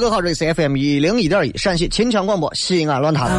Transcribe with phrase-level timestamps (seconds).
[0.00, 3.30] 各位好，这里是 FM 一零一点一陕西秦腔广播西安论坛。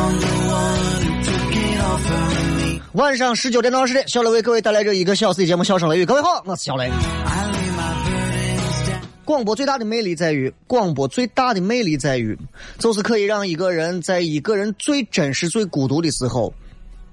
[2.91, 6.03] 晚上十九点到二十点，小雷为各位带来这一个小时的节目《笑声雷雨》。
[6.05, 6.91] 各位好，我是小雷。
[9.25, 12.37] 广播最大的魅力在于，广播最大的魅力在于，
[12.77, 16.53] 就是可以让一个人在一个人最真实、最孤独的时候，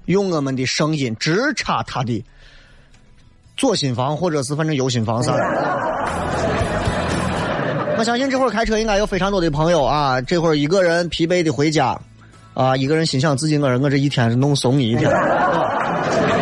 [0.05, 2.23] 用我们的声音直插他的
[3.57, 5.35] 左心房，或者是反正右心房上。
[7.99, 11.99] 我相信这会儿开车应该有非常多的朋友啊，这会儿一个人疲惫的回家，
[12.53, 15.11] 啊，一个人心想自己我我这一天是弄怂你一天，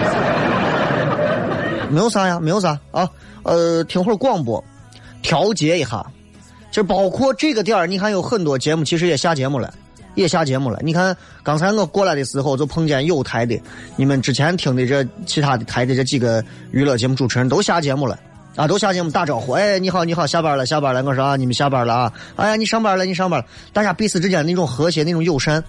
[1.89, 3.09] 没有啥呀，没有啥啊，
[3.41, 4.63] 呃，听会儿广播。
[5.23, 6.05] 调节一下，
[6.69, 9.73] 就包括这个点儿，你看有很多节目其实也下节目了，
[10.13, 10.79] 也下节目了。
[10.83, 13.59] 你看刚才我过来的时候，就碰见有台的，
[13.95, 18.19] 你们之前听的这其他的台的这几个娱乐节目主持人都下节目了
[18.57, 21.03] 啊，都下节目打招呼，哎，你好，你好，下班了，下班了。
[21.03, 23.45] 我说啊，你们下班了啊，哎呀，你上班了，你上班了。
[23.71, 25.63] 大家彼此之间那种和谐，那种友善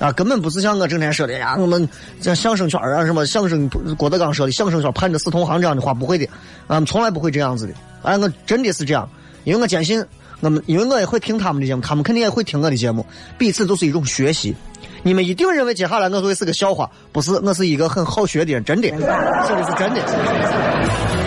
[0.00, 1.88] 啊，根本不是像我整天说的呀，我们
[2.20, 6.28] 像相声圈啊，什么相声郭德纲说的相声圈盼着死同行这样的话，不会的，
[6.66, 7.74] 啊，从来不会这样子的。
[8.02, 9.08] 哎，我真的是这样，
[9.44, 10.04] 因为我坚信，
[10.40, 13.06] 我们因为我也会听他们的节目，他们肯定也会听我的节目，
[13.38, 14.52] 彼此都是一种学习。
[15.04, 21.23] 你们一定认为接下来我会是个笑话，不是，我是一个很好学的人，真的，说的是真的。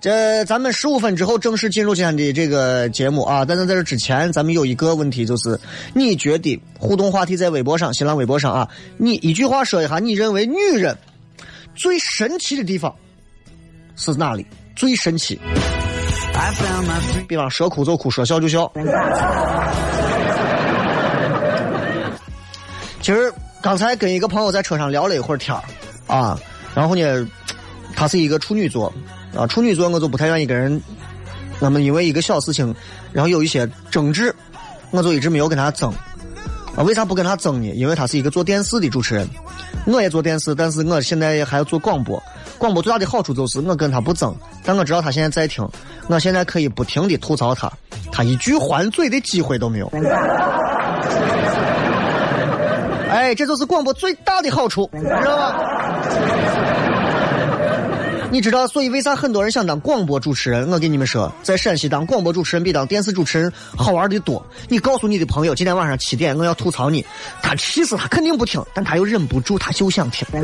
[0.00, 5.60] 这咱们十五分之后正式进入今天的这个节目啊，但是在这之前，咱们有一个问题，就是
[5.94, 10.96] 你觉得互动话题在微博上、新浪微博上啊，你一句话说一下，你认为女人
[11.74, 12.94] 最神奇的地方
[13.94, 14.46] 是哪里？
[14.74, 15.38] 最神奇，
[17.28, 18.72] 比方说哭就哭，说笑就笑。
[23.02, 25.62] 其实刚才跟一个朋友在车上聊了一会儿天儿
[26.06, 26.40] 啊，
[26.74, 27.28] 然后呢，
[27.94, 28.90] 他是一个处女座
[29.36, 30.80] 啊，处女座我就不太愿意跟人，
[31.60, 32.74] 那么因为一个小事情，
[33.12, 34.34] 然后有一些争执，
[34.90, 35.92] 我就一直没有跟他争。
[36.76, 37.72] 啊，为啥不跟他争呢？
[37.74, 39.28] 因为他是一个做电视的主持人，
[39.86, 42.22] 我也做电视，但是我现在还要做广播。
[42.58, 45.68] 广播最大的好处就是我跟他不争，但我知道他现在在听，
[46.08, 47.72] 我现在可以不停的吐槽他，
[48.12, 49.90] 他一句还嘴的机会都没有。
[53.10, 55.54] 哎，这就是广播最大的好处，你知道吗？
[58.32, 60.70] 你知道，所以为啥很多人想当广播主持人？
[60.70, 64.40] 我跟你们说，在陕西当广播主持人比当电视主持人好玩的多。
[64.68, 67.04] 你告诉你的朋友，今天晚上七点我要吐槽你，
[67.42, 70.26] 他气死他肯定不听，但他又忍不住，他就想听。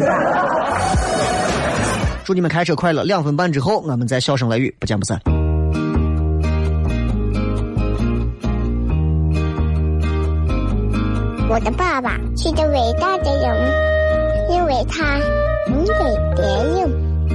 [2.24, 3.04] 祝你们开车快乐！
[3.04, 5.20] 两分半之后，我们再笑声雷雨，不见不散。
[11.48, 13.56] 我的爸爸是个伟大的人，
[14.50, 15.18] 因为他
[15.68, 15.94] 能给
[16.34, 16.44] 别
[16.74, 16.90] 人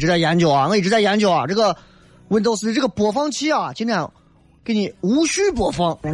[0.00, 1.76] 直在研究啊，我一直在研究啊，这个
[2.28, 4.04] Windows 的这个播放器啊，今天
[4.64, 5.96] 给你无序播放。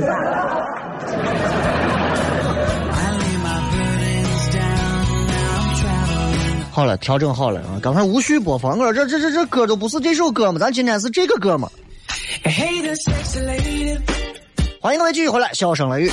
[6.71, 7.81] 好了，调整好了啊！
[7.81, 11.71] 刚才无需播放，我说这这这这歌都不是这首歌嘛，咱今天是这个歌嘛。
[14.83, 16.11] 欢迎各位继续回来，笑声雷雨。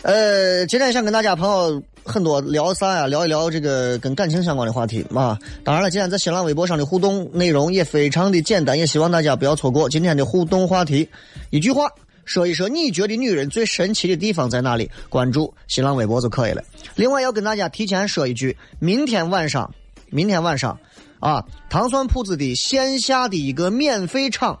[0.00, 3.06] 呃，今天想跟大家朋友很多聊啥呀？
[3.06, 5.38] 聊一聊这个跟感情相关的话题啊。
[5.64, 11.08] 当然了，今天在新浪微博上的互动内容也非常的简单，也希望大家不要错过今天的互动话题。
[11.50, 11.88] 一句话。
[12.26, 14.90] 说一说你觉得女人最神奇的地方在哪里？
[15.10, 16.64] 关注新浪微博就可以了。
[16.94, 19.70] 另外要跟大家提前说一句，明天晚上，
[20.08, 20.78] 明天晚上，
[21.20, 24.58] 啊，糖蒜铺子的线下的一个免费场，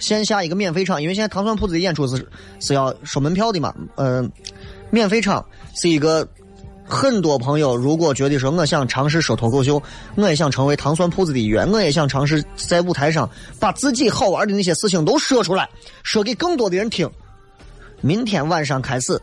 [0.00, 2.28] 线下一个免费场，因为现在糖蒜铺子的演出是
[2.58, 4.28] 是要收门票的嘛，嗯，
[4.90, 5.46] 免费场
[5.80, 6.28] 是一个。
[6.90, 9.80] 很多朋友如果觉得说我想尝试说脱口秀，
[10.16, 15.68] 我也想成为糖蒜铺子的一员，我也想尝试在舞台上把自己好玩的那些事情都说出来，
[16.02, 17.08] 说给更多的人听。
[18.00, 19.20] 明天晚上开始，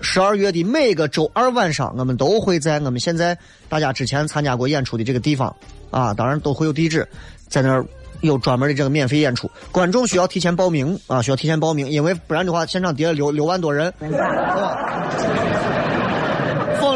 [0.00, 3.36] 十二月的每个周二晚上，我们都会在我们现在
[3.68, 5.54] 大家之前参加过演出的这个地方
[5.90, 7.08] 啊，当然都会有地址，
[7.48, 7.86] 在那儿
[8.20, 13.92] 有专门的这个免费演出，观众需要提前报名啊，需要提前报名，因为不然的话，现场跌了六六万多人。
[13.98, 14.10] 疯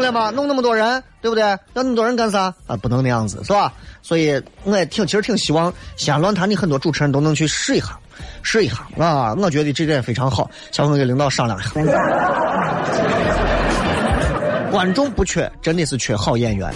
[0.07, 0.31] 了吗？
[0.31, 1.43] 弄那么多人，对不对？
[1.43, 2.75] 要那么多人干啥啊？
[2.77, 3.71] 不能那样子，是吧？
[4.01, 7.99] 所以我也挺，其实挺希望西安论坛的很多主持人都能去试一下，
[8.41, 9.35] 试一下啊！
[9.37, 11.71] 我觉得这点非常好，下回跟领导商量一下。
[14.71, 16.73] 观众不缺，真的是缺好演员。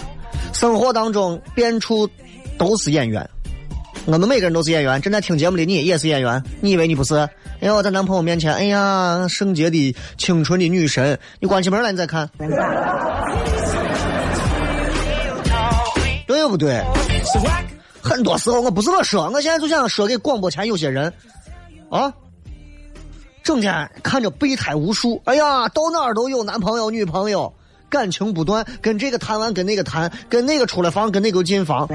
[0.54, 2.08] 生活当中，变处
[2.58, 3.28] 都是演员。
[4.06, 7.16] 我们每个人都是演员，正在听节目的你也是演员，你以为你不是？
[7.16, 12.28] 哎呀，在男朋友面前，哎呀，圣洁的清纯的女神，你关起门来你再看，
[16.26, 16.84] 对不对？
[18.02, 21.14] 很多时候我不是我说，我现在就想说给广播前有些人，
[21.92, 22.12] 啊，
[23.44, 27.54] 整天看着备胎无数，哎呀，到哪儿都有男朋友女朋友，
[27.90, 31.88] 感情不断，跟这个谈完跟那个谈，跟那个出了房跟那个进房。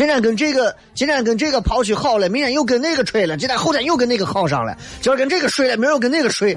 [0.00, 6.54] 今天跟这个，今天跟这个跑去好了，明天又跟那个吹了，今天后天又跟那个好上了，今儿跟这个睡了，明儿又跟那个睡。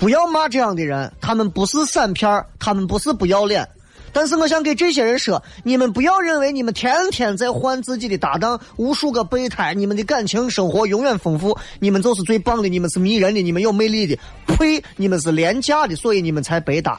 [0.00, 3.64] 不要骂这样的人，他们不是散片他们不是不要脸。
[4.12, 14.18] 但是我想给这些人说，你们不要认为你们天天在换自己的搭档，无数个备胎，你们的感情生活永远丰富，你们就是最棒的，你们是迷人的，你们有魅力的。
[14.48, 14.82] 呸！
[14.96, 16.98] 你们是廉价的，所以你们才白搭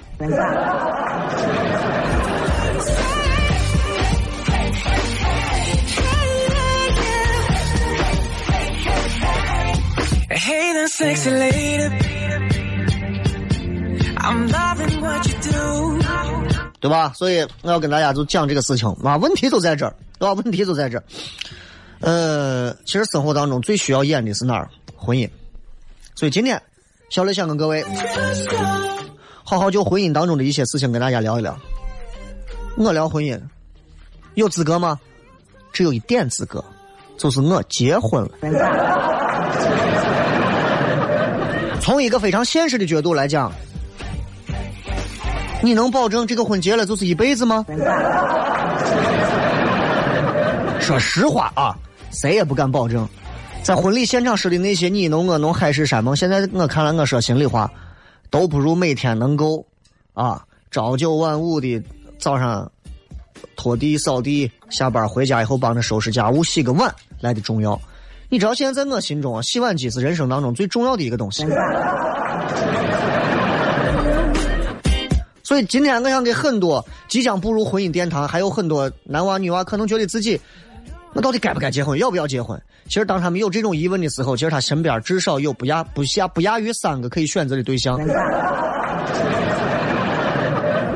[14.75, 16.25] 被打。
[16.81, 17.11] 对吧？
[17.15, 20.33] 所以我要跟大家就讲这个事情啊，问题就在这儿，对吧？
[20.43, 21.03] 问题就在这儿。
[22.01, 24.69] 呃，其实生活当中最需要演的是哪儿？
[24.95, 25.29] 婚姻。
[26.13, 26.61] 所以今天，
[27.09, 27.83] 小雷想跟各位
[29.43, 31.57] 好好就婚姻当中的一些事情跟大家聊一聊。
[32.77, 33.39] 我聊婚姻，
[34.33, 34.99] 有资格吗？
[35.73, 36.63] 只有一点资格，
[37.17, 39.14] 就是我结婚了。
[41.85, 43.51] 从一个非常现实的角度来讲，
[45.61, 47.63] 你能保证这个婚结了就是一辈子吗？
[50.81, 51.77] 说实话啊，
[52.09, 53.07] 谁也不敢保证。
[53.61, 57.71] 在婚礼现场说的那些你侬我侬海誓山盟，现在我看来，我说心里话，
[58.31, 59.63] 都不如每天能够
[60.15, 61.79] 啊朝九晚五的
[62.17, 62.71] 早上
[63.55, 67.79] 拖地、扫地，下班回家以后帮着收拾家务、洗个碗来的重要。
[68.29, 71.45] 你知道现在在我心中啊，洗碗机是人生当中最重要的一个东西。
[75.43, 80.41] 所以今天我想给很多即将步入婚姻殿堂，还有很多男娃女娃可能觉得自己，
[81.13, 82.59] 我到底该不该结婚，要不要结婚？
[82.87, 87.95] 其实当他们有这种疑问的时候，其实他身边至少有不亚不下不亚于三个可以选择的对象。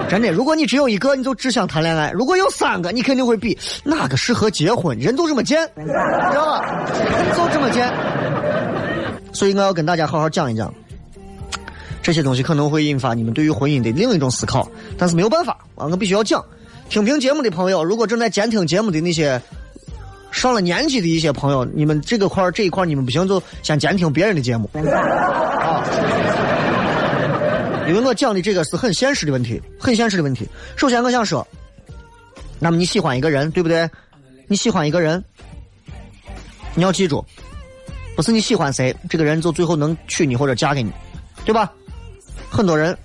[0.10, 4.98] 真的，如果你只有一个，你就只想谈恋爱；如果有三个，你肯定会比哪个适合结婚。
[4.98, 5.94] 人都这么贱，知
[6.36, 6.84] 道吧？
[6.98, 7.88] 人就这么贱。
[9.32, 10.74] 所以我要跟大家好好讲一讲。
[12.02, 16.44] 这些东西可能会引发你们对于婚姻的另一种思考，但是没有办法，啊，我必须要讲。
[16.90, 19.40] 听评节目的朋友，如果正在监听节目的那些
[20.32, 25.84] 上了年纪的一些朋友，你们这个块这一块你们不行，就先监听别人的节目啊。
[27.90, 30.48] 因为我讲的这个是很现实的问题，很现实的问题。
[30.76, 31.46] 首先，我想说，
[32.60, 33.90] 那么你喜欢一个人，对不对？
[34.48, 35.24] 你喜欢一个人，
[36.74, 37.24] 你要记住，
[38.16, 40.92] 不是你喜欢谁，这个人就最后能娶你或者嫁给你，
[41.46, 41.72] 对吧？
[42.50, 42.98] 很多人，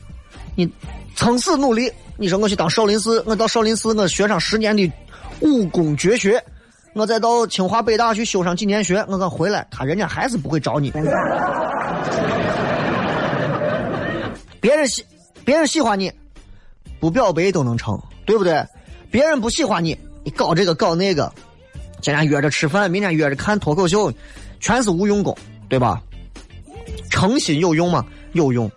[0.54, 0.66] 你
[1.14, 4.90] 撑死努力，你说我去当少林寺，我到少林寺我学上十年的
[5.40, 6.42] 武功绝学，
[6.94, 10.90] 我再到清华北大去修上几年学，我刚回来，他人家还是不会找你。
[14.64, 15.04] 别人喜，
[15.44, 16.11] 别人喜欢你，
[16.99, 18.64] 不表白都能成，对不对？
[19.11, 19.94] 别人不喜欢你，
[20.25, 21.30] 你搞这个搞那个，
[22.00, 24.11] 今天约着吃饭，明天约着看脱口秀，
[24.61, 25.37] 全是无用功，
[25.68, 26.00] 对吧？
[27.11, 28.06] 诚心有用吗？
[28.33, 28.71] 有用。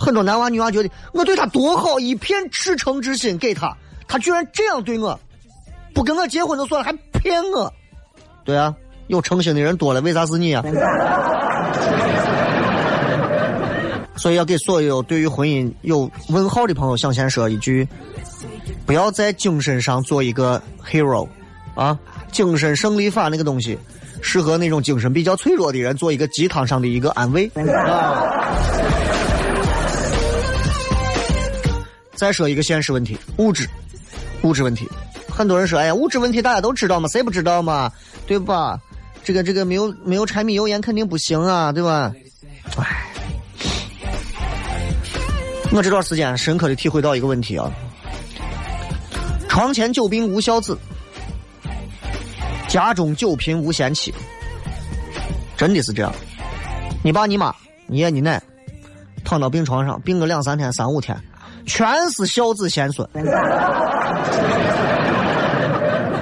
[0.00, 3.76] 很多男娃女娃觉得我对他多好，一片赤诚之心给他，
[4.08, 5.20] 他居然这样对我，
[5.92, 7.70] 不跟我结婚就算了，还骗我。
[8.46, 8.74] 对啊，
[9.08, 10.64] 有诚心的人多了，为啥是你啊？
[14.24, 17.86] 所以要给所有对于婚姻有问号的朋友，向前说一句：
[18.86, 21.28] 不要在精神上做一个 hero，
[21.74, 21.98] 啊，
[22.32, 23.78] 精神胜利法那个东西，
[24.22, 27.46] 适合那种精神比较脆弱的人做一个鸡汤上的一个安慰。
[27.54, 28.24] 啊。
[32.14, 33.68] 再说一个现实问题，物质，
[34.40, 34.88] 物质问题。
[35.28, 37.92] 很多人说，哎呀，物质问题大家都知道嘛，谁不知道嘛，
[38.26, 38.80] 对吧？
[39.22, 42.10] 这个这个没有没有柴米油盐肯定不行啊，对吧？
[42.78, 43.03] 唉，
[45.74, 47.68] 我这段时间深刻的体会到一个问题啊，
[49.48, 50.78] 床前久病无孝子，
[52.68, 54.14] 家中久贫无贤妻，
[55.56, 56.14] 真的是这样。
[57.02, 57.52] 你爸你妈
[57.88, 58.40] 你爷你奶
[59.24, 61.20] 躺到病床上病个两三天三五天。
[61.66, 63.08] 全是孝子贤孙，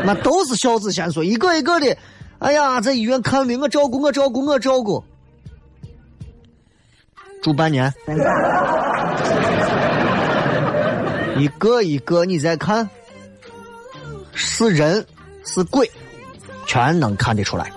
[0.04, 1.94] 那都是孝子贤孙，一个一个的。
[2.38, 5.04] 哎呀，在医院看病，我照顾，我照顾，我照顾，
[7.42, 7.92] 住半年，
[11.36, 12.88] 一个一个你再看，
[14.32, 15.04] 是人
[15.44, 15.90] 是鬼，
[16.66, 17.70] 全能看得出来，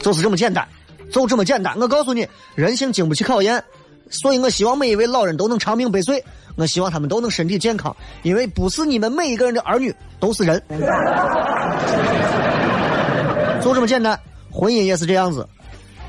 [0.00, 0.66] 就是这么简单，
[1.12, 1.78] 就这么简单。
[1.78, 2.26] 我告诉你，
[2.56, 3.62] 人性经不起考验，
[4.10, 6.22] 所以我希望每一位老人都能长命百岁。
[6.54, 10.62] 我希望他们都能身体健康，因为不是你们每一个人的儿女都是人，
[13.62, 14.18] 就这么简单。
[14.50, 15.48] 婚姻也是这样子，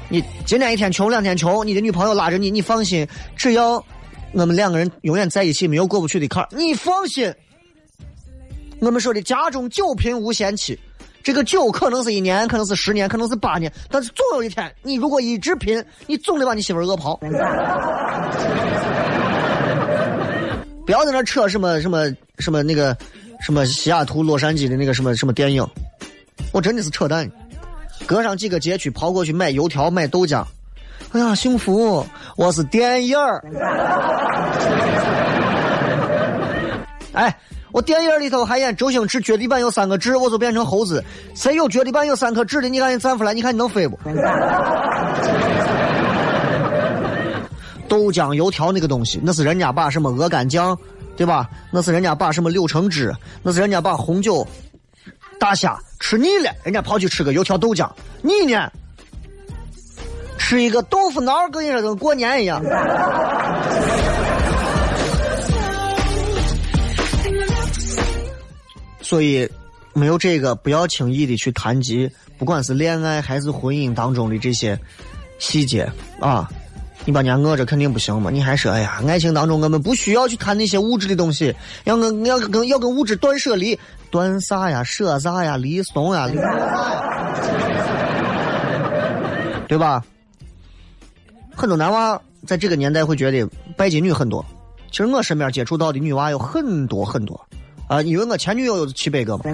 [0.09, 3.83] 你今天一天穷两天穷，你的女朋友拉着你，你放心，只要
[4.31, 7.33] 我们两个人永远在一起，没有过不去的坎儿，你放心。
[8.79, 10.77] 我们说的家中久贫无贤妻，
[11.23, 17.19] 这个久可能是一年，可能是十年，可能是八年，但是总有一天，你如果一直贫，你总得把你媳妇饿跑。
[20.85, 22.95] 不要在那扯什么什么什么那个
[23.39, 25.65] 什么西雅图洛杉矶的那个什么什么电影，
[26.51, 27.27] 我真的是扯淡。
[28.05, 30.43] 隔上几个街区跑过去买油条买豆浆，
[31.11, 32.05] 哎呀幸福！
[32.35, 33.43] 我是电影儿。
[37.13, 37.35] 哎，
[37.71, 41.03] 我电影里头还演周星驰脚底板有三个痣，我就变成猴子。
[41.33, 42.69] 谁有脚底板有三颗痣的？
[42.69, 43.97] 你赶紧站出来，你看你能飞不？
[47.87, 50.77] 豆浆油条那个东西，那是人家把什么鹅肝酱，
[51.15, 51.49] 对吧？
[51.71, 54.45] 那是人家把什么柳橙汁，那是人家把红酒、
[55.39, 57.89] 大虾吃腻了，人家跑去吃个油条豆浆。
[58.21, 58.71] 你呢？
[60.37, 62.61] 吃一个豆腐脑，跟人家跟过年一样。
[69.01, 69.49] 所以，
[69.93, 74.77] 没有这个，不要轻易的去谈及，不管是恋爱还是婚姻当中的这些
[75.39, 76.49] 细节啊。
[77.05, 78.31] 你把人家饿着肯定不行嘛！
[78.31, 83.77] 你还说，哎呀，爱情当中我们不需要去谈那些物质的东西，要跟要跟要跟物质断舍离，
[84.13, 84.83] 断啥呀？
[84.83, 85.57] 舍啥呀？
[85.57, 86.27] 离怂呀？
[86.27, 86.37] 离？
[89.67, 90.03] 对吧？
[91.55, 93.43] 很多男娃在这个年代会觉得
[93.75, 94.45] 拜金女很多，
[94.91, 97.41] 其实我身边接触到的女娃有很多很多
[97.87, 99.45] 啊，因为我前女友有七百个嘛。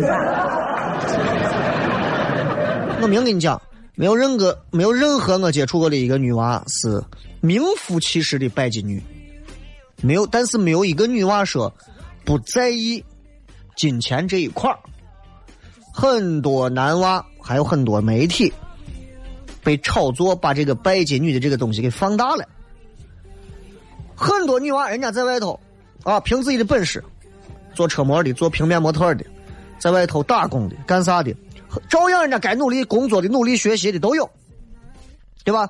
[3.01, 3.61] 我明跟你讲，
[3.95, 7.01] 没有任何没有任何我接触过的一个女娃是
[7.39, 9.01] 名副其实的拜金女，
[10.01, 11.73] 没有，但是没有一个女娃说
[12.25, 13.01] 不在意
[13.79, 14.77] 金钱这一块儿。
[15.93, 18.51] 很多男娃还有很多媒体
[19.63, 22.45] 被炒作，把这个拜金女的这个东西给放大了。
[24.15, 25.57] 很多女娃人家在外头
[26.03, 27.01] 啊，凭自己的本事。
[27.73, 29.23] 做车模的，做平面模特的，
[29.77, 31.33] 在外头打工的，干啥的，
[31.87, 34.29] 照样人家该努力工作的、努力学习的都有，
[35.45, 35.69] 对吧？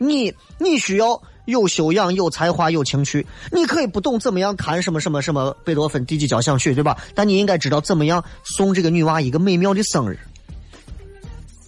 [0.00, 6.96] 你你需要有修养、有才华、有情趣，你可以不懂怎么样弹什么什么什么贝多芬第几交响曲，对吧？
[7.14, 10.18] 但你应该知道怎么样送这个女娃一个美妙的生日，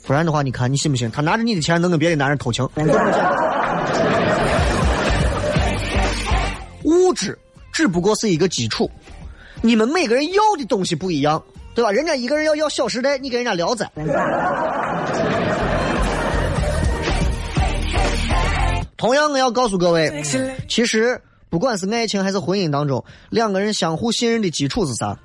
[0.06, 1.10] 不然的话，你看你信不信？
[1.10, 2.68] 他拿着你的钱能跟别的男人偷情？
[6.84, 7.38] 物质
[7.72, 8.90] 只不过是一个基础。
[9.60, 11.42] 你们每个人要的东西不一样，
[11.74, 11.90] 对吧？
[11.90, 13.90] 人家一个人要要《小时代》，你给人家聊斋。
[18.98, 20.22] 同样，我要告诉各位，
[20.68, 25.16] 其实不管是爱情还是婚姻当中，两个人相互信任的基础是啥？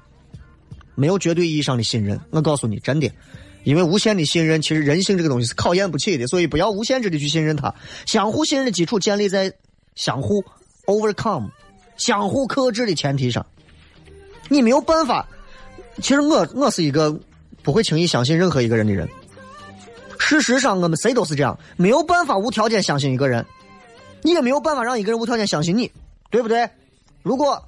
[0.94, 2.22] 没有绝对意义上的信任。
[2.30, 3.12] 我告诉你，真的，
[3.64, 7.74] 因为无限的信任，其实人性这个东西是考验不起的，所以不要无限制的去信任他。
[8.06, 9.52] 相互信任的基础建立在
[9.96, 10.46] 相互
[10.86, 11.50] overcome、
[11.98, 13.44] 相互克制的前提上。
[14.50, 15.28] 你没有办法。
[16.00, 17.20] 其实我我是一个
[17.64, 19.10] 不会轻易相信任何一个人的人。
[20.20, 23.44] 事实上，我们谁都是这样，没有办法无条件相信一个人，
[24.24, 25.92] 你也没有办法让一个人无条件相信你，
[26.32, 26.68] 对不对？
[27.22, 27.62] 如果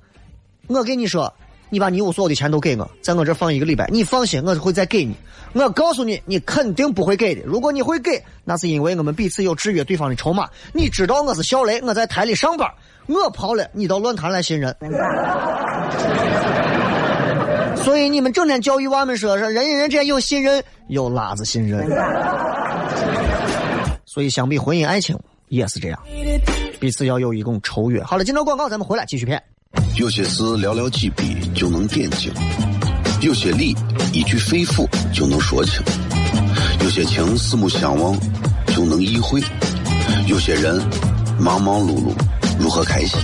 [0.68, 1.32] 我跟你说，
[1.70, 5.16] 你把你我所有的钱都给我，在我这放一个礼拜，你放心，我会再给你。
[5.54, 7.42] 我告诉你，你肯定不会给的。
[7.46, 10.50] 如果你会给，那是因为我们彼此有制约对方的筹码。
[10.74, 12.70] 你知道我是小雷，我在台里上班，
[13.08, 14.76] 我跑了，你到论坛来信任。
[17.84, 21.88] 所以你们整天教育娃们说说人与人之间有信任，有拉子信任。
[24.06, 25.18] 所以相比婚姻爱情
[25.56, 26.00] 也是这样，
[26.79, 28.03] 彼此要有一种超越。
[28.03, 29.42] 好了，进到广告，咱们回来继续片。
[29.98, 32.32] 有些事寥寥几笔就能点睛，
[33.22, 33.75] 有些理
[34.14, 35.82] 一句肺腑就能说清，
[36.82, 38.18] 有些情四目相望
[38.68, 39.42] 就能意会，
[40.27, 40.82] 有些人
[41.40, 42.14] 忙忙碌碌。
[42.58, 43.20] 如何开心？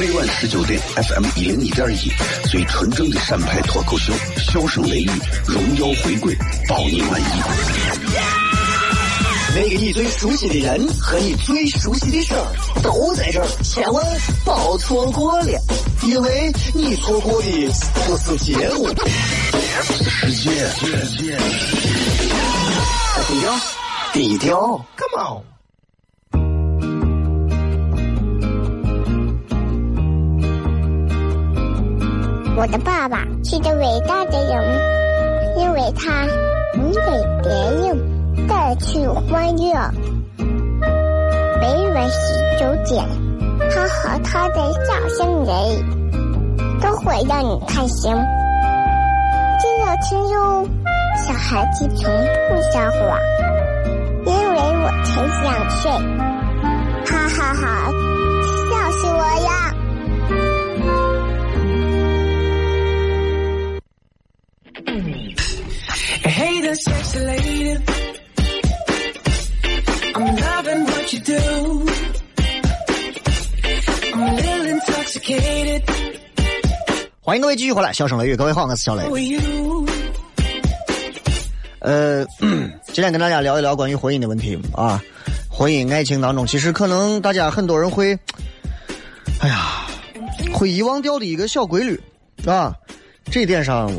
[0.00, 2.10] 每晚十九点，FM 一零一点一，
[2.48, 5.10] 最纯正的陕派脱口秀，笑声雷雨，
[5.46, 6.34] 荣耀回归，
[6.66, 8.53] 保你满意。
[9.54, 12.44] 那个你最熟悉的人和你最熟悉的事儿
[12.82, 14.04] 都在这儿，千万
[14.44, 15.60] 别错过了，
[16.02, 17.70] 因为你错过的
[18.04, 18.88] 不是结果，
[19.84, 20.50] 世界。
[23.16, 23.54] 低调，
[24.12, 25.44] 低调，Come on。
[32.56, 34.80] 我的爸爸是个伟大的人，
[35.58, 36.26] 因为他
[36.74, 37.00] 能给
[37.42, 38.13] 别人
[38.76, 39.72] 去欢乐。
[41.60, 43.04] 每晚十九点，
[43.70, 45.52] 他和他的笑声人，
[46.80, 48.12] 都会让你开心。
[49.60, 50.66] 记得听哟，
[51.26, 52.10] 小孩子从
[52.48, 53.00] 不撒谎，
[54.26, 55.10] 因为我才
[55.42, 55.82] 想睡。
[57.06, 57.62] 哈哈哈，
[58.70, 59.50] 笑死我呀！
[77.26, 79.02] 欢迎各位继续回来，笑声雷雨，各位好，我是小雷。
[81.78, 82.22] 呃，
[82.92, 85.02] 今天跟大家聊一聊关于婚姻的问题啊，
[85.48, 88.12] 婚姻爱情当中，其实可能大家很多人会，
[89.40, 89.86] 哎呀，
[90.52, 91.98] 会遗忘掉的一个小规律
[92.44, 92.74] 啊，
[93.30, 93.90] 这一点上。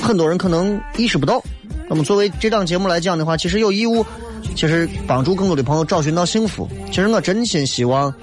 [0.00, 1.42] 很多人可能意识不到，
[1.88, 4.06] 那么作为这档节目来讲的话，其实有义务，
[4.54, 6.68] 其实帮助更多的朋友找寻到幸福。
[6.92, 8.14] 其实我真心希望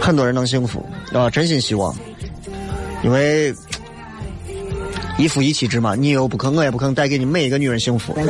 [0.00, 1.94] 很多人能幸福啊，真心希望，
[3.02, 3.54] 因为
[5.18, 8.24] 一夫一妻制嘛，你又不肯，我也不肯带给你每一个女人幸福， 对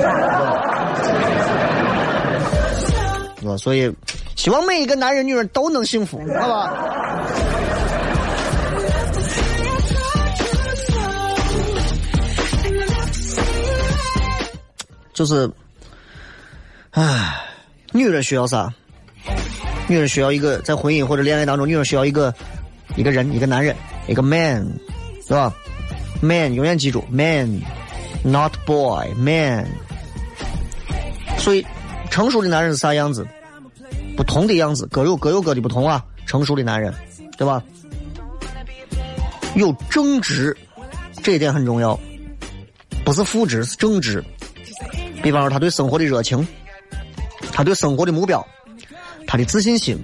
[3.44, 3.56] 吧？
[3.58, 3.92] 所以
[4.36, 6.72] 希望每一个男人、女人都能幸福，好吧？
[15.12, 15.50] 就是，
[16.90, 17.42] 唉，
[17.92, 18.72] 女人需要啥？
[19.88, 22.34] 女人需要一个在婚姻或者恋爱当中，女人需要一个
[22.96, 23.74] 一个人，一个男人，
[24.08, 24.66] 一个 man，
[25.26, 25.52] 是吧
[26.20, 29.66] ？man，永远记住，man，not boy，man。
[31.38, 31.64] 所以，
[32.10, 33.26] 成熟的男人是啥样子？
[34.16, 36.04] 不同的样子，各有各有各的不同啊。
[36.26, 36.92] 成熟的男人，
[37.38, 37.62] 对吧？
[39.54, 40.56] 有正直，
[41.22, 41.98] 这一点很重要，
[43.04, 44.24] 不是负值，是正直。
[45.22, 46.44] 比方说，他对生活的热情，
[47.52, 48.44] 他对生活的目标，
[49.26, 49.98] 他的自信心，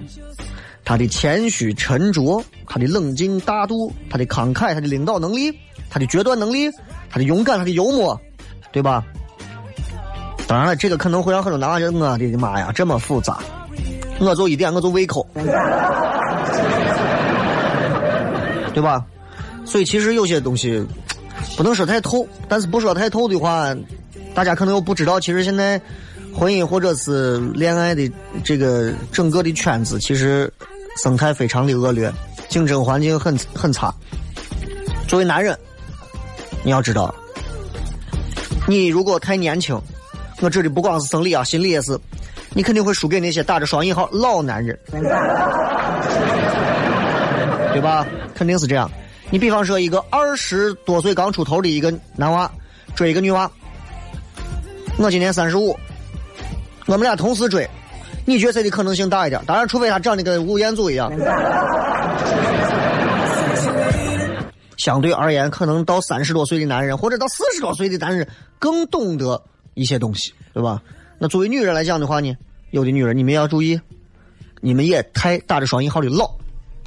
[0.83, 5.57] 他的谦虚沉着，他的冷静大度，他的慷慨，他的领导能力，
[5.89, 6.69] 他的决断能力，
[7.09, 8.19] 他的勇敢，他的幽默，
[8.71, 9.03] 对吧？
[10.45, 13.39] 当然了，这个可能会让很多男娃觉得我的妈呀，这么复杂。
[14.19, 15.25] 我就一点，我就胃口，
[18.73, 19.05] 对吧？
[19.65, 20.85] 所以其实有些东西
[21.55, 23.73] 不能说太透，但是不说太透的话，
[24.35, 25.81] 大家可能又不知道，其实现在
[26.35, 28.11] 婚姻或者是恋爱的
[28.43, 30.51] 这个整个的圈子，其实
[31.01, 32.11] 生态非常的恶劣，
[32.49, 33.93] 竞争环境很很差。
[35.07, 35.57] 作为男人，
[36.63, 37.13] 你要知道，
[38.67, 39.79] 你如果太年轻，
[40.41, 41.99] 我这里不光是生理啊，心理也是。
[42.55, 44.77] 你肯定会输给那些打着双引号老男人，
[47.71, 48.05] 对吧？
[48.35, 48.87] 肯定是这样。
[49.31, 52.51] 你比方说一个二十多岁刚出头的一个男娃
[52.93, 53.49] 追一个女娃，
[54.99, 55.75] 我今年三十五，
[56.85, 57.69] 我们俩同时追，
[58.25, 59.41] 你觉得谁的可能性大一点？
[59.45, 61.11] 当然，除非他长得跟吴彦祖一样。
[64.77, 68.27] 相对而言，可能到三十多岁的男人或者到四十多岁的男人
[68.59, 69.41] 更懂得
[69.75, 70.81] 一些东西，对吧？
[71.17, 72.35] 那作为女人来讲的话呢，
[72.71, 73.79] 有的女人你们要注意，
[74.59, 76.29] 你们也太打着双引号的老，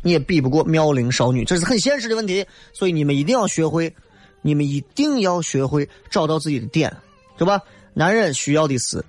[0.02, 2.44] 你也比不过妙龄少女，这是很现实的问题。
[2.74, 3.94] 所以你们一定要学会，
[4.42, 6.94] 你们一定要学会找到自己的点，
[7.38, 7.62] 对吧？
[7.94, 9.02] 男人需要的是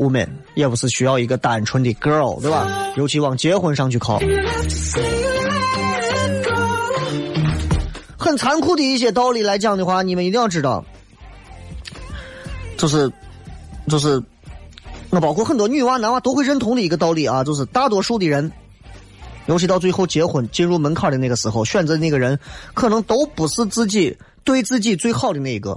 [0.00, 2.92] woman，也不是需要一个单纯的 girl，对吧？
[2.96, 4.18] 尤其往结婚上去靠。
[8.18, 10.84] 很残酷的一些道理来讲的话，你们一定要知道，
[12.76, 13.12] 就是，
[13.86, 14.22] 就是。
[15.12, 18.52] 那包括很多女娃男娃都会认同的一个道理啊，就是大多数的人，
[19.46, 22.38] 尤其到最后结婚进入门槛的那个时候，选择的那个人，
[22.74, 25.76] 可能都不是自己对自己最好的那一个，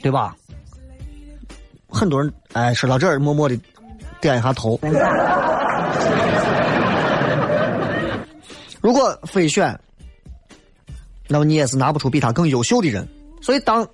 [0.00, 0.36] 对吧？
[1.90, 3.58] 很多人哎，说到这儿，默默的
[4.20, 4.78] 点一下头。
[8.80, 9.78] 如果非选，
[11.28, 13.06] 那么你也是拿不出比他更优秀的人。
[13.42, 13.86] 所以当。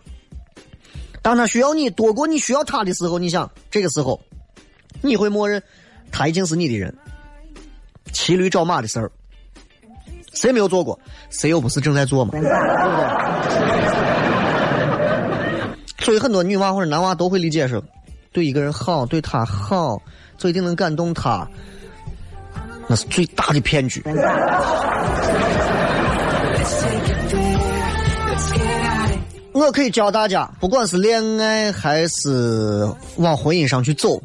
[1.23, 4.21] 当他需要你多过你需要他的时候，你想这个时候，
[5.03, 5.61] 你会默认
[6.13, 6.97] 他已经是你的人。
[8.13, 9.11] 骑驴找马的事儿，
[10.35, 10.97] 谁没有做过？
[11.29, 12.31] 谁又不是正在做嘛？
[12.31, 12.55] 对不对？
[16.07, 17.83] 所以很多女娃或者男娃都会理解是，
[18.31, 20.01] 对一个人好，对他好，
[20.39, 21.45] 就一定能感动他，
[22.87, 24.01] 那是最大的骗局。
[29.53, 34.23] 我可以教大家，不管是恋爱还是往婚姻上去走，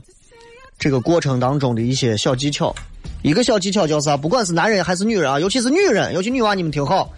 [0.77, 2.75] 这个过程当中的一些小技巧。
[3.23, 4.15] 一个小技巧叫啥？
[4.15, 7.11] 不管是男人还是女人啊，尤其是女人，尤其女娃，你们听好。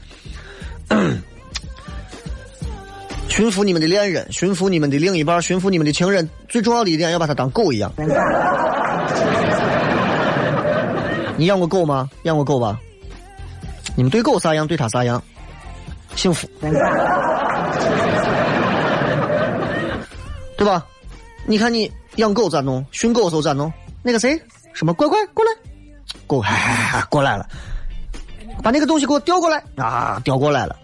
[3.29, 7.91] 驯服你们的恋人，驯服你们的另一半，驯服你们的情人，最重要的一点，要把它当狗一样。
[11.36, 12.09] 你养过狗吗？
[12.23, 12.79] 养过狗吧？
[13.95, 15.21] 你们对狗啥样，对它啥样？
[16.15, 16.47] 幸福。
[20.55, 20.86] 对吧？
[21.45, 22.86] 你看你养狗咋弄？
[22.91, 23.73] 训狗时候咋弄？
[24.03, 24.39] 那个谁，
[24.73, 25.51] 什么乖乖过来，
[26.27, 26.43] 狗
[27.09, 27.47] 过来了，
[28.62, 30.75] 把那个东西给我叼过来啊，叼过来了。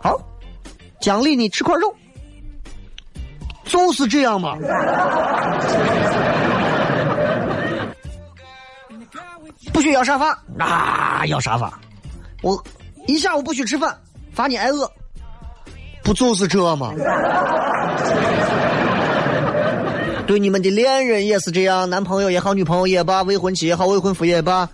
[0.00, 0.18] 好，
[1.04, 1.94] 奖励你吃块肉，
[3.66, 4.56] 就是这样嘛。
[9.70, 11.78] 不许要沙发啊，要沙发。
[12.40, 12.58] 我
[13.06, 13.94] 一下午不许吃饭，
[14.32, 14.90] 罚你挨饿，
[16.02, 16.94] 不就是这吗？
[20.26, 24.66] 对你们的恋人也是这样，男朋友也好，女朋友也罢，未婚妻也好，未婚夫也罢，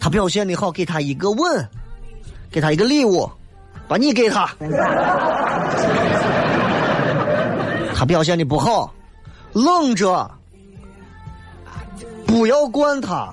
[0.00, 1.68] 他表现的好，给他一个吻，
[2.50, 3.30] 给他一个礼物，
[3.88, 4.48] 把你给他。
[7.94, 8.92] 他表现的不好，
[9.52, 10.30] 冷着，
[12.26, 13.32] 不要管他，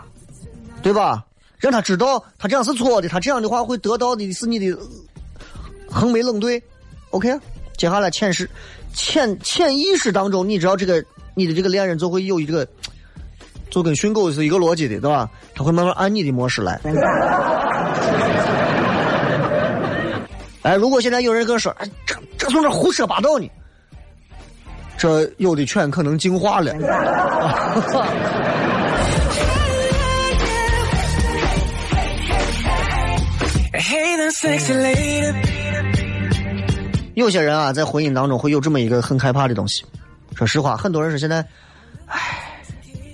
[0.81, 1.25] 对吧？
[1.57, 4.77] 让他知道他这样是错的，他这样的话会得到的是你的
[5.89, 6.61] 横眉冷对。
[7.11, 7.39] OK，
[7.77, 8.49] 接下来潜识。
[8.93, 12.67] 潜潜意识当中，你知道这个你的这个恋人就会有一个，
[13.69, 15.29] 就跟训狗是一个逻辑的，对吧？
[15.55, 16.79] 他会慢慢按你的模式来。
[20.63, 23.49] 哎，如果现在有人跟我说，哎，这这从这胡说八道呢，
[24.97, 26.73] 这有的犬可能进化了。
[37.15, 39.83] 有些人啊，在婚姻当中会有这么一个很害怕的东西。
[40.35, 41.45] 说实话，很多人说现在，
[42.05, 42.19] 唉，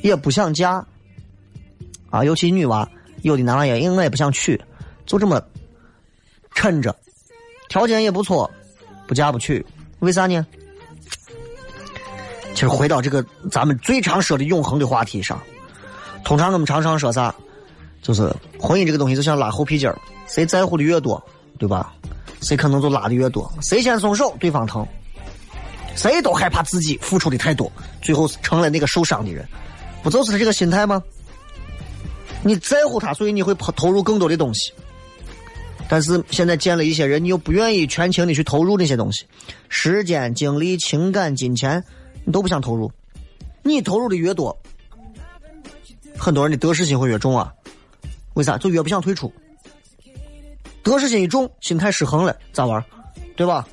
[0.01, 0.85] 也不想嫁
[2.09, 2.87] 啊，尤其女娃，
[3.23, 4.61] 有的男娃也，因为我也不想娶，
[5.05, 5.41] 就这么
[6.53, 6.95] 趁着，
[7.67, 8.49] 条件也不错，
[9.07, 9.65] 不嫁不娶，
[9.99, 10.45] 为啥呢？
[12.53, 15.39] 其实回到这个咱们最常说的永恒的话题上，
[16.23, 17.33] 通常我们常常说啥？
[18.01, 21.21] 就是婚姻这个东西就像拉猴皮筋儿，谁在乎的越多，
[21.59, 21.93] 对吧？
[22.41, 24.85] 谁可能就拉的越多，谁先松手，对方疼。
[25.95, 29.47] 谁都害怕自己付出的太多，最后成了那个受伤的人，
[30.03, 31.01] 不就是这个心态吗？
[32.43, 34.71] 你在乎他，所以你会投入更多的东西。
[35.89, 39.25] 但是现在见了一些人，你又不愿意全情的去投入那些东西，
[39.69, 41.83] 时间、精力、情感、金钱，
[42.25, 42.91] 你都不想投入。
[43.63, 44.57] 你投入的越多，
[46.17, 47.53] 很多人的得失心会越重啊。
[48.33, 48.57] 为啥？
[48.57, 49.31] 就越不想退出。
[50.83, 52.83] 得失心一重，心态失衡了，咋玩？
[53.35, 53.67] 对吧？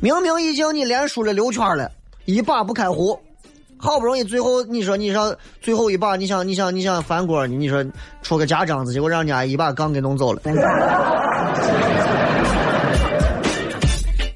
[0.00, 1.90] 明明已经你连输了六圈了，
[2.24, 3.18] 一把不开胡，
[3.78, 7.84] 好不容易最后你说你上最后一把，你想你想你想翻锅，你说
[8.22, 10.40] 出个假章子，结果让人家一把杠给弄走了。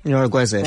[0.03, 0.63] 你说怪谁？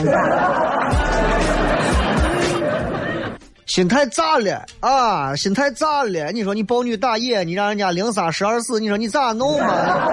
[3.66, 5.36] 心态炸了啊？
[5.36, 6.32] 心态炸了？
[6.32, 10.08] 你说你抱女打野，你让人家零三十二死，你说你咋弄嘛？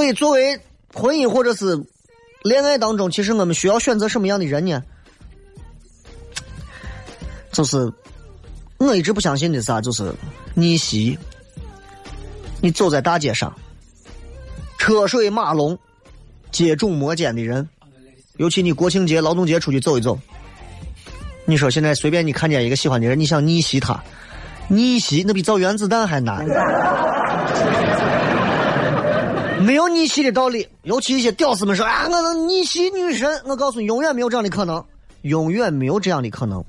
[0.00, 0.58] 所以，作为
[0.94, 1.78] 婚姻或者是
[2.42, 4.82] 恋爱当中，其实我们需要选择什么样的人呢？
[7.52, 7.92] 就是
[8.78, 10.10] 我一直不相信的啥，就是
[10.54, 11.18] 逆袭。
[12.62, 13.54] 你走在大街上，
[14.78, 15.78] 车水马龙、
[16.50, 17.68] 接踵摩肩的人，
[18.38, 20.18] 尤其你国庆节、劳动节出去走一走，
[21.44, 24.02] 你说现在随便你看见一个喜欢的人，你想逆袭他，
[24.66, 26.46] 逆袭那比造原子弹还难。
[29.60, 34.84] 没有逆袭的道理，尤其一些屌丝们说啊，我能逆袭女神，我告诉你，永远没有这样的可能，
[35.22, 36.64] 永远没有这样的可能。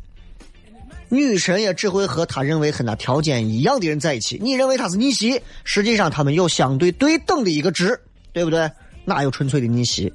[1.09, 4.39] 女神也只会和他认为和他条件一样的人在一起。
[4.41, 7.99] 你认为她是逆袭，实际上他们有相对对等的一个值，
[8.31, 8.69] 对不对？
[9.03, 10.11] 哪有纯粹的逆袭？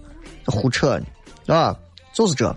[0.47, 0.99] 胡扯
[1.45, 1.77] 呢，啊，
[2.15, 2.57] 就是这。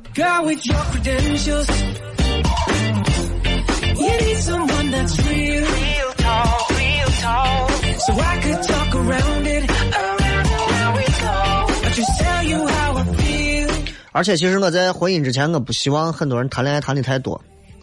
[14.11, 17.39] 而且，其实我在婚姻之前，我不希望很多人谈恋爱谈的太多，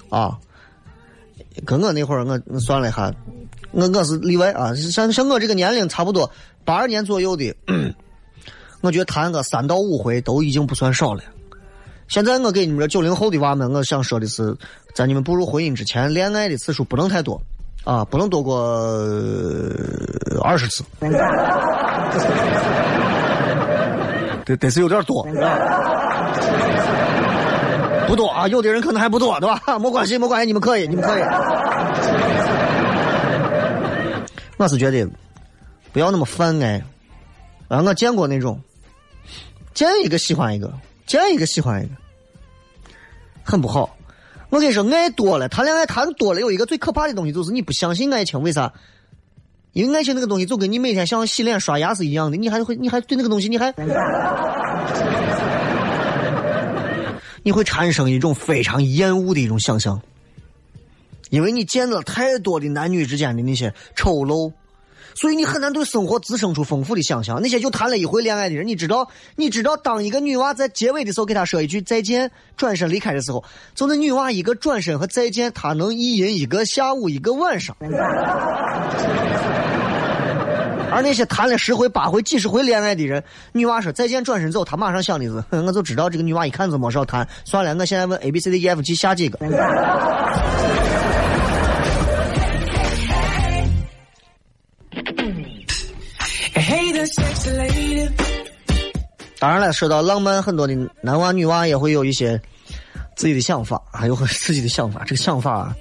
[0.09, 0.37] 啊，
[1.65, 3.13] 跟我那会儿，我算了一下，
[3.73, 4.75] 我我是例外啊。
[4.75, 6.31] 像像我这个年龄，差不多
[6.65, 7.55] 八二年左右的，
[8.81, 11.23] 我觉得谈个三到五回都已经不算少了。
[12.09, 14.57] 现在我给你们这九零后的娃们，我想说的是，
[14.95, 17.41] 在你们步入婚姻之前，恋爱的次数不能太多，
[17.85, 18.59] 啊，不能多过
[20.43, 20.85] 二十次。
[24.47, 25.25] 得得是有点多，
[28.07, 29.61] 不多啊，有的人可能还不多，对吧？
[29.81, 31.23] 没关系，没关系，你们可以，你们可以。
[34.57, 35.05] 我是觉得
[35.93, 36.81] 不要那么泛爱，
[37.67, 38.61] 啊，我见过那种
[39.75, 40.73] 见一个喜欢一个，
[41.07, 41.95] 见一个喜欢一个，
[43.43, 43.97] 很不好。
[44.51, 48.73] 我跟你说，爱多了，谈恋爱谈多了，有一个最可怕的东西就是你不相信爱情，为啥？
[49.77, 53.75] 因为爱情那个东西就跟你每天像洗脸刷牙是一样的，你还会，你还对那个东西，你还，
[57.45, 60.01] 你会产生一种非常厌恶的一种想象，
[61.29, 64.51] 因为你见了太多的男女之间的那些丑陋，
[65.15, 67.39] 所以你很难对生活滋生出丰富的想象。
[67.43, 77.77] 那些就谈了一回恋爱的人，你知道，你知道，当一个女娃在结尾的时候给他说一句再见，转身离开的时候，就那女娃一个转身和再见，她能意淫一个下午，一个晚上。
[80.97, 87.29] 而那些谈了十回、八回、几十回恋爱的人，女娃说再见，转身走，他马上想的是， 我就知道这个女娃一看就没少谈。
[87.45, 89.39] 算了，我现在问 A、B、C、D、E、F、G 下几个。
[99.39, 102.41] 当然了，说到浪漫，很多的男娃女娃也会有一些
[103.17, 105.05] 自己的想法，还有自己的想法。
[105.05, 105.77] 这个想法。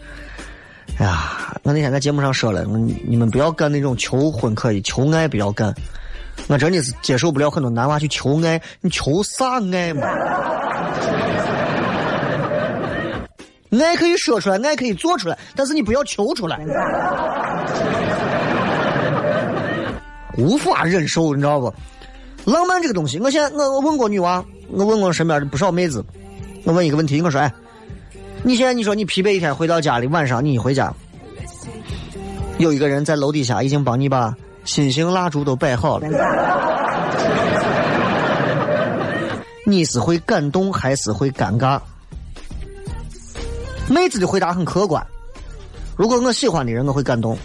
[0.98, 2.64] 哎呀，我那天在节目上说了，
[3.06, 5.76] 你们不要干那种求婚可以，求爱不要干。
[6.48, 10.08] 我真的是接受不了很多男娃去求爱，你求啥爱嘛？
[13.78, 16.58] 爱可以说出来，爱可以做出来，但是你不要求出来。
[20.38, 21.74] 无法忍受，你知道不？
[22.46, 26.06] 浪漫这个东西，我现在我我问过女娃，我问过身边的不少妹子，
[26.64, 27.52] 我问一个问题，我说哎。
[28.46, 30.94] 你现在你说你疲惫一天回到家里，晚上你一回家，
[32.60, 36.08] 有一个人在楼底下已经帮你把心形蜡烛都摆好了，
[39.66, 41.80] 你是会感动还是会尴尬？
[43.90, 45.04] 妹子的回答很客观，
[45.96, 47.36] 如果我喜欢的人，我会感动；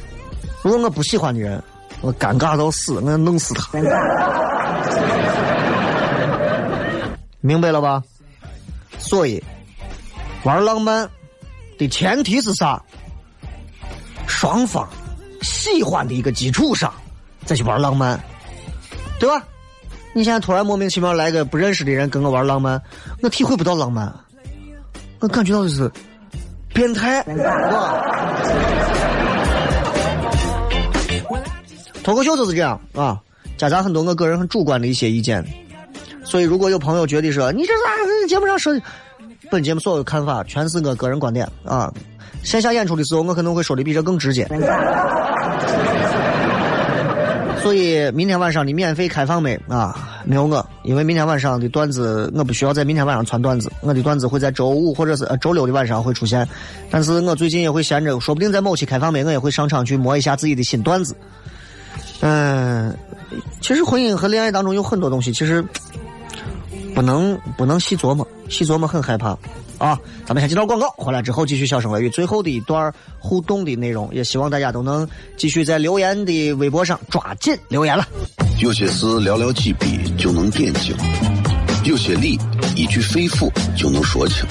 [0.63, 1.63] 如果我不喜欢的人，
[2.03, 3.71] 我尴尬到死，我要弄死他。
[7.41, 8.03] 明白了吧？
[8.99, 9.43] 所以，
[10.45, 11.09] 玩浪漫
[11.79, 12.83] 的前提是啥？
[14.27, 14.89] 双方
[15.43, 16.93] 喜欢的一个基础上，
[17.45, 18.19] 再去玩浪漫，
[19.19, 19.43] 对吧？
[20.13, 22.81] 你现在突然莫名其妙来个不认识的人跟我玩浪漫，
[23.23, 24.13] 我体会不到浪漫，
[25.19, 25.91] 我感觉到的是
[26.73, 27.23] 变态，
[32.03, 33.21] 脱口秀就是这样啊，
[33.57, 35.45] 夹杂很多我个人很主观的一些意见，
[36.25, 38.73] 所以如果有朋友觉得说你这咋节目上说，
[39.51, 41.93] 本节目所有的看法全是我个人观点啊。
[42.43, 44.47] 线下演出的时候，我可能会说的比这更直接。
[47.63, 50.23] 所以明天晚上的免费开放没啊？
[50.25, 56.49] 没有我，因为明天晚上的段子我不需要在明天晚上传段子，我的段子会在周五或者是呃周六的晚上会出现。
[56.91, 61.15] 但是我最近也会闲着，说不定在某期开放没，我也会上场去摸一下自己的新段子。
[62.21, 62.97] 嗯，
[63.61, 65.63] 其实婚姻和恋爱当中有很多东西，其实
[66.95, 69.37] 不能不能细琢磨，细琢磨很害怕。
[69.79, 78.07] 啊，咱们先接到广告，回来之后继续小声雷雨最后的一段互动的内容，也希望大家都能继续在留言的微博上抓紧留言了。
[78.59, 80.95] 有些事寥寥几笔就能点睛，
[81.85, 82.39] 有些理
[82.77, 84.45] 一句肺腑就能说清，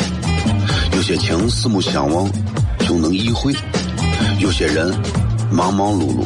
[0.93, 2.27] 有些情四目相望
[2.79, 3.53] 就能意会，
[4.39, 4.91] 有些人
[5.51, 6.25] 忙忙碌碌。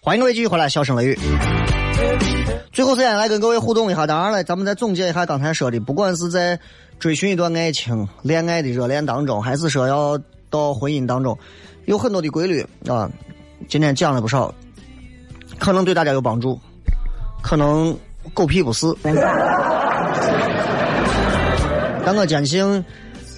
[0.00, 1.18] 欢迎各位继续回来，笑声雷雨。
[2.72, 6.58] 最后时间来跟各位互动一下，当然了，咱们再总结一下刚才说的，不管是在
[6.98, 11.38] 追寻一段爱情、恋爱的热恋当中，还是说要到婚姻当中，
[11.84, 13.10] 有很多的规律啊。
[13.68, 14.54] 今天讲了不少，
[15.58, 16.58] 可能对大家有帮助，
[17.42, 17.96] 可能
[18.34, 18.86] 狗屁不是。
[22.04, 22.84] 但我坚信，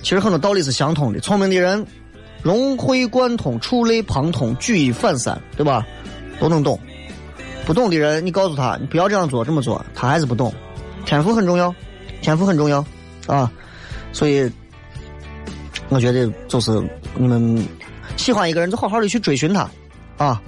[0.03, 1.20] 其实很多道理是相通的。
[1.20, 1.87] 聪明的人
[2.42, 5.87] 融会贯通、触类旁通、举一反三，对吧？
[6.40, 6.79] 都能懂。
[7.66, 10.53] 不懂的人，你告诉他，你不要这样做，这么做，他还是不懂。
[11.07, 11.75] 天赋很重要，
[12.23, 12.85] 天赋很重要
[13.27, 13.51] 啊！
[14.12, 14.51] 所以，
[15.88, 16.83] 我觉得就是
[17.16, 17.66] 你们
[18.16, 19.68] 喜欢一个人，就好好的去追寻他
[20.16, 20.42] 啊！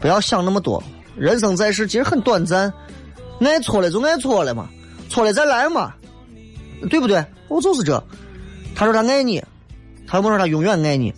[0.00, 0.82] 不要想那么多。
[1.16, 2.72] 人生在世，其实很短暂，
[3.40, 4.68] 爱错了就爱错了嘛，
[5.08, 5.92] 错了再来嘛，
[6.90, 7.24] 对不对？
[7.48, 8.02] 我就是这，
[8.74, 9.42] 他说他爱你，
[10.06, 11.12] 他又没说他永远爱你，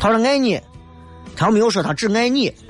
[0.00, 0.60] 他说爱你，
[1.36, 2.52] 他又没有说他只爱你，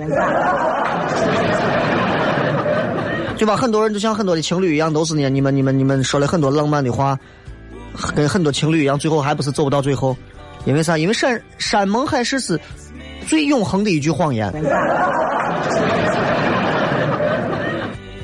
[3.38, 3.56] 对吧？
[3.56, 7.18] 很多人就像很多的情侣一样，都是呢，你们你们你们说了很多浪漫的话，
[8.14, 10.16] 跟很多情侣一样，最后还不是走不到最后，
[10.66, 10.98] 因为啥？
[10.98, 12.60] 因为山山盟海誓是
[13.26, 14.52] 最永恒的一句谎言。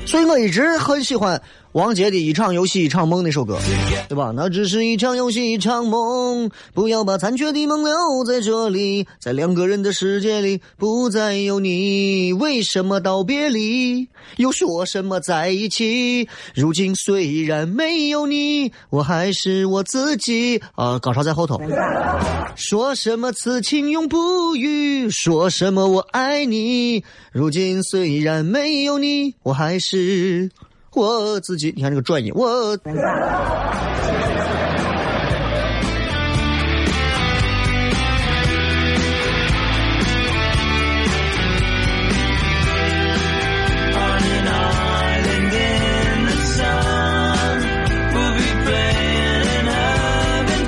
[0.05, 1.41] 所以我一直很喜欢
[1.75, 3.59] 王杰的一场游戏一场梦那首歌，
[4.07, 4.31] 对吧？
[4.33, 12.31] 那只是一场游戏一场梦，不要把残缺的梦留在这里，在两个人的世界里不再有你。
[12.31, 14.07] 为什么道别离，
[14.37, 16.29] 又说什么在一起？
[16.53, 20.61] 如今虽然没有你，我还是我自己。
[20.75, 21.59] 啊，高潮在后头。
[22.55, 27.03] 说什么此情永不渝，说什么我爱你。
[27.33, 30.49] 如今虽然没有你，我还是
[30.95, 31.73] 我自己。
[31.75, 32.77] 你看这个转音，我。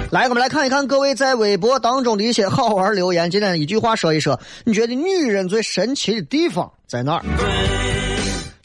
[0.10, 3.30] 来，我们来看一看各位在微博当中的一些好玩留言。
[3.30, 7.97] 今天一句话说一说，你觉得女人最神奇的地方在哪儿？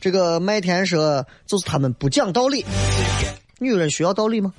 [0.03, 2.66] 这个麦田说，就是他们不讲道理。
[3.61, 4.53] 女人需要道理吗？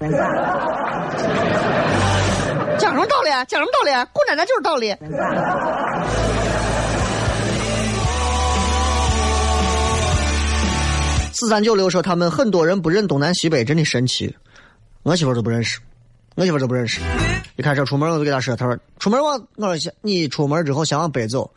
[2.79, 3.43] 讲什么道理啊？
[3.43, 4.05] 讲什么道理啊？
[4.13, 4.95] 姑奶奶就是道理。
[11.33, 14.33] 四三九六说，他们很多人不认东南西北，真的神奇。
[15.01, 15.77] 我媳妇都不认识。
[16.35, 17.01] 我媳妇都不认识，
[17.57, 21.51] 一开车出门我就给她说：“她说出门往我说你出门之后先往北走，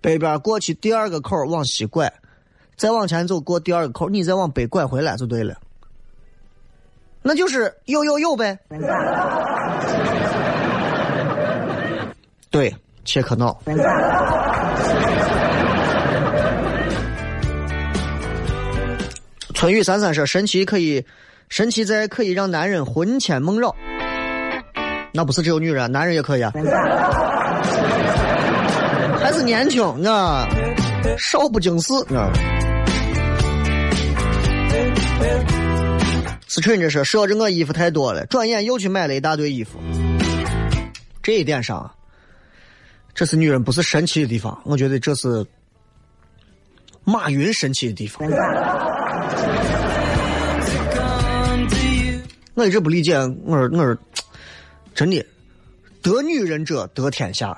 [0.00, 2.12] 北边过去第二个口往西拐，
[2.82, 5.54] 再往前走过第二个口，你再往北拐回来就对了。
[7.22, 8.58] 那就是有有有呗。
[12.50, 12.74] 对，
[13.04, 13.56] 切克闹。
[19.54, 21.06] 春雨三三说：“神奇可以，
[21.48, 23.72] 神奇在可以让男人魂牵梦绕。
[25.12, 26.50] 那不是只有女人，男人也可以啊。
[29.20, 30.48] 还是年轻啊，
[31.16, 32.28] 少不经事啊。”
[36.48, 39.78] 思春这是说着我衣服太多了，转眼又去买了一大堆衣服。
[41.22, 41.90] 这一点上，
[43.14, 45.46] 这是女人不是神奇的地方，我觉得这是
[47.04, 48.28] 马云神奇的地方。
[52.54, 53.96] 我一直不理解，我说我说，
[54.94, 55.24] 真的，
[56.02, 57.56] 得女人者得天下。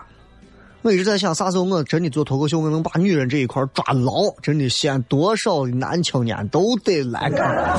[0.84, 4.30] 我一直在想，啥时候我真的做脱口秀，我能把女人这一块抓牢？
[4.42, 7.74] 真的，现多少男青年都得来看。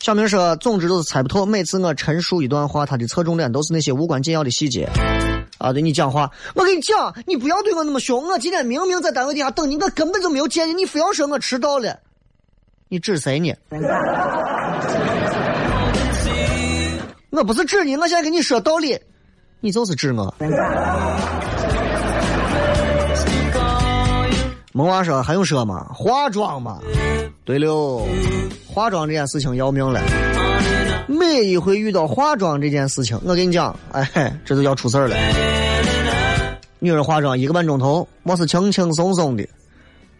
[0.00, 1.46] 小明说：“总之都是猜不透。
[1.46, 4.88] 每次我陈述一段话，他的侧重点都是那些无关紧要的细节。
[5.58, 8.28] 啊，对你讲话，我跟你讲，你不要对我那么凶。
[8.28, 11.96] 我今天明明在单位底下等你，我根本就没有见你，你非要说我迟到了。
[12.88, 13.54] 你指谁呢？
[17.34, 18.96] 我不是指你，我现在跟你说道理，
[19.58, 20.32] 你就是指我。”
[24.72, 25.84] 萌娃说：“还用说吗？
[25.92, 26.78] 化妆嘛。
[27.44, 28.06] 对了。”
[28.72, 30.00] 化妆这件事情要命了，
[31.08, 35.16] 每一回遇到化妆这件事情，我跟你讲，哎，这就要出事儿了。
[36.78, 39.44] 女人化妆一个半钟头，我是轻轻松松的，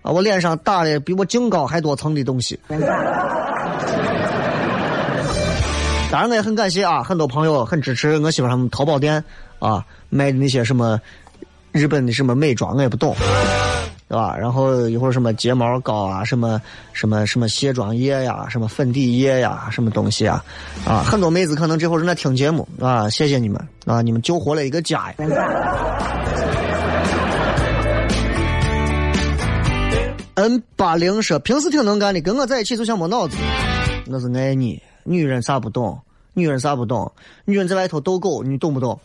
[0.03, 2.59] 啊，我脸上打的比我净高还多层的东西。
[6.15, 9.25] 当然，我也很感谢啊，很多朋友很支持我媳妇他们淘宝店
[9.59, 11.01] 啊卖的那些什么
[11.73, 13.17] 日本的什么美妆，我也不懂。
[14.09, 14.37] 对吧？
[14.37, 16.63] 然后一会儿什么睫毛膏啊，什么
[16.93, 20.45] 什么什么卸妆液呀，什么粉底液呀，什么东西啊？
[20.87, 25.15] 啊，很多妹子可能这会儿正在听节目啊，谢谢你们啊，你们救活了一个家呀。
[30.35, 33.37] N 八零说平时挺能干的，跟我在一起就像没脑子。
[34.07, 35.99] 那是爱你，女人啥不懂？
[36.35, 37.11] 女人啥不懂？
[37.45, 39.01] 女人在外头逗狗，你懂不懂？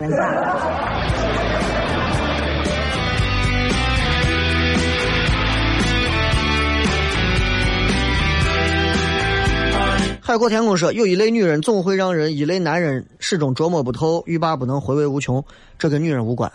[10.21, 15.43] 海阔天空说：“有一类女人总会让人，一类男人始终捉摸不透，欲罢不能，回味无穷。
[15.79, 16.51] 这跟女人无关，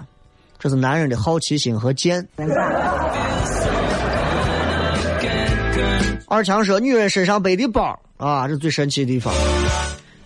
[0.61, 2.25] 这是男人的好奇心和贱。”
[6.29, 9.35] 二强说：“女人身上背的包啊，这最神奇的地方。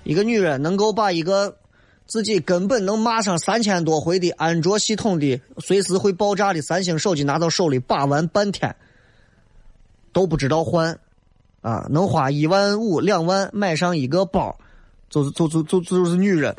[0.09, 1.59] 一个女人能够把一个
[2.06, 8.74] 自己根本能骂上三千多回的安卓系统的、随时会爆炸的三星手机拿到手里把玩半天，
[10.14, 10.98] 都不知道换。”
[11.61, 14.56] 啊，能花一万五、两万买上一个包，
[15.11, 16.54] 就是就就就就是女人。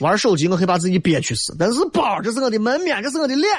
[0.00, 3.52] 玩手机我可以把自己憋屈死，但是包这是我的门面，这是我的脸。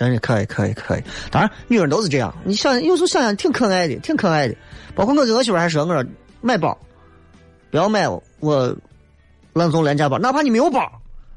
[0.00, 1.02] 真的可以，可以，可以。
[1.30, 2.34] 当然，女人都是这样。
[2.42, 4.56] 你想，有时候想想挺可爱的，挺可爱的。
[4.94, 6.02] 包括我跟我媳妇还说，我说
[6.40, 6.74] 买包，
[7.70, 8.74] 不要买我
[9.52, 10.90] 乱送廉价包，哪怕你没有包。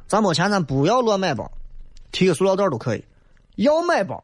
[0.08, 1.52] 咱没钱，咱不要乱买包，
[2.14, 3.04] 提个塑料袋都可以。
[3.58, 4.24] 要买包，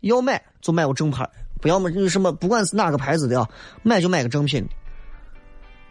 [0.00, 1.26] 要买就买个正牌，
[1.62, 3.48] 不要么什么，不管是哪个牌子的啊，
[3.82, 4.68] 买就买个正品。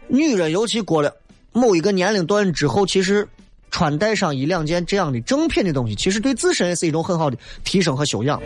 [0.06, 1.12] 女人尤其过了
[1.50, 3.28] 某一个年龄段之后，其实
[3.70, 8.40] 穿戴上一两件这样的正品的东西，其实对自身也是一种很好的提升和修养。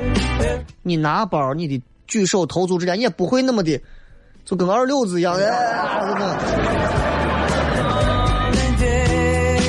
[0.83, 3.81] 你拿包，你的举手投足之间也不会那么的，
[4.45, 5.43] 就跟二流子一样的。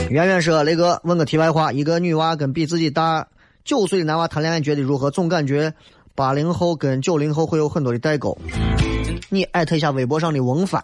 [0.10, 3.28] 圆圆说：“雷哥，问个题外话，一个女娃跟比自己大
[3.66, 5.10] 九岁的男娃谈恋爱，觉得如何？
[5.10, 5.74] 总感觉
[6.14, 8.38] 八零后跟九零后会有很多的代沟。
[9.30, 10.84] 你艾特一下微博上的翁帆。”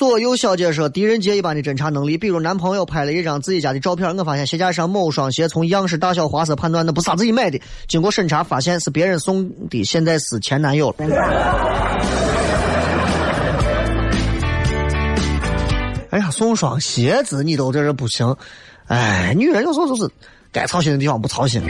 [0.00, 11.04] 左右小姐说：“狄仁杰一般的侦查能力，比如男朋友拍了一张自己家的照片，我发现鞋架上某双鞋从样式、大小、花色判断那不是他自己买的，经过审查发现是别人送的，现在是前男友了。”
[16.08, 18.34] 哎呀，送双鞋子你都这这不行，
[18.86, 20.10] 哎，女人有时候就是
[20.50, 21.60] 该操心的地方不操心。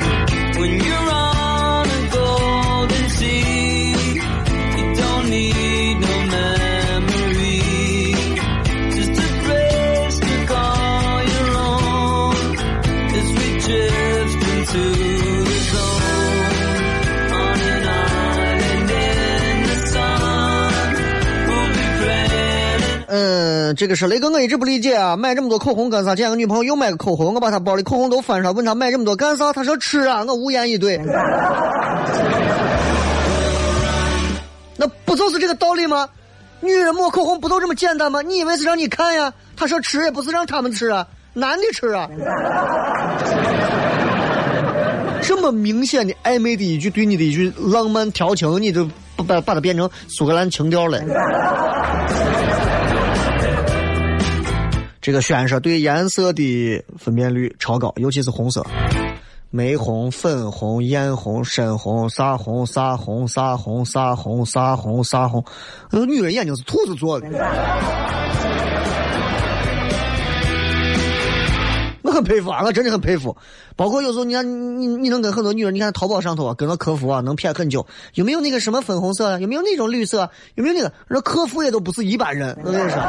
[23.81, 26.15] 这个是雷哥，我一直不理解啊，买这么多口红干啥？
[26.15, 29.55] 见个女朋友又买个口红，我把他包里口红都翻出来，问他买这么多干啥？
[29.55, 30.99] 他说吃啊，我无言以对。
[34.77, 36.07] 那不就是这个道理吗？
[36.61, 38.21] 女人抹口红不都这么简单吗？
[38.21, 39.33] 你以为是让你看呀？
[39.57, 42.07] 他说吃也不是让他们吃啊，男的吃啊。
[45.25, 51.01] 这么明显的暧昧的一句对你的一句浪漫调情，你都不把把它变成苏格兰情调了。
[55.01, 58.63] 这个轩说对颜色的分辨率超高，尤其是红色。
[59.49, 65.43] 玫红、粉红、艳红、深红，啥红啥红啥红啥红啥红啥红，
[65.91, 67.27] 那个女人眼睛是兔子做的。
[72.03, 73.35] 我很佩服啊，我真的很佩服。
[73.77, 77.87] 包括有时候你看，你你能跟很多女人，你看淘宝上头啊，跟个客服啊，能骗很久。
[78.15, 79.41] 有没有那个什么粉红色？
[79.41, 80.31] 有没有那种绿色？
[80.57, 80.93] 有没有那个？
[81.09, 83.01] 那客服也都不是一般人，我跟你说。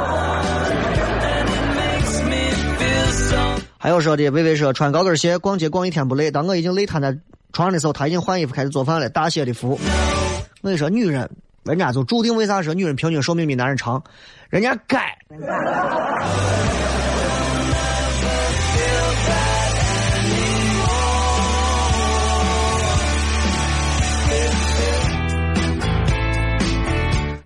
[3.83, 7.17] 还有说的，微微说穿高跟鞋逛街逛一天不累，当我已经累瘫在
[7.51, 9.09] 床上的时候，他已经换衣服开始做饭了。
[9.09, 9.71] 大写的服。
[10.61, 11.27] 我跟你说，女人，
[11.63, 14.03] 人家就注定为啥说女人平均寿命比男人长？
[14.51, 15.17] 人家该。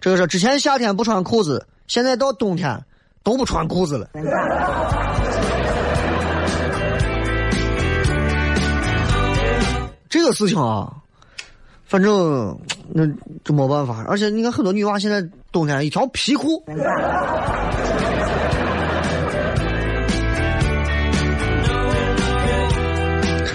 [0.02, 2.78] 这个是之前夏天不穿裤子，现在到冬天
[3.24, 4.10] 都不穿裤子了。
[10.26, 10.92] 个事情啊，
[11.86, 12.58] 反正
[12.94, 13.06] 那
[13.44, 14.06] 就没办法。
[14.08, 16.64] 而且你看，很多女娃现在冬天一条皮裤，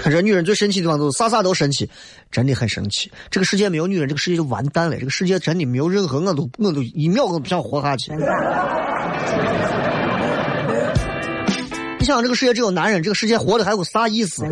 [0.03, 1.89] 这女人最神奇的地方就是啥啥都神奇，
[2.29, 3.09] 真的很神奇。
[3.29, 4.97] 这个世界没有女人，这个世界就完蛋了。
[4.97, 8.11] 这个世界真的没有任何，我都我都一秒都不想活下去。
[11.97, 14.43] 你想，这个世界只有男人，这个世界活的还有啥意思？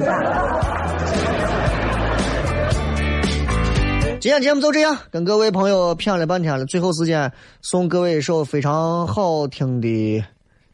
[4.21, 10.21] 今天节目就这样，跟各位朋友谝了半天了，最后时间送各位一首非常好听的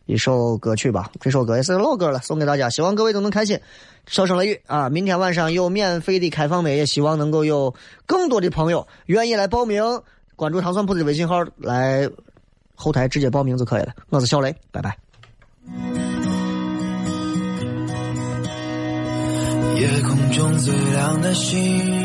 [0.07, 1.11] 一首歌曲吧。
[1.21, 3.59] 这首歌也是老歌了，送给大家，希望各位都能开心。
[4.07, 7.75] 小声雷雨啊，明天晚上有免费的开放麦，也希望能够有
[8.07, 9.83] 更多的朋友愿意来报名，
[10.35, 12.09] 关注糖蒜铺子的微信号来
[12.73, 13.93] 后台直接报名就可以了。
[14.09, 14.97] 我是小雷，拜拜。
[19.75, 22.04] 夜空中最亮的星。